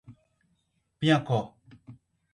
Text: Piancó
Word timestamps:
Piancó 0.99 1.53